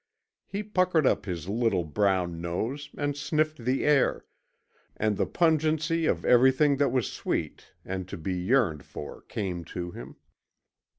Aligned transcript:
He 0.47 0.63
puckered 0.63 1.05
up 1.05 1.27
his 1.27 1.47
little 1.47 1.83
brown 1.83 2.41
nose 2.41 2.89
and 2.97 3.15
sniffed 3.15 3.63
the 3.63 3.85
air, 3.85 4.25
and 4.97 5.15
the 5.15 5.27
pungency 5.27 6.07
of 6.07 6.25
everything 6.25 6.77
that 6.77 6.89
was 6.89 7.11
sweet 7.11 7.71
and 7.85 8.07
to 8.07 8.17
be 8.17 8.33
yearned 8.33 8.83
for 8.83 9.21
came 9.21 9.63
to 9.65 9.91
him. 9.91 10.15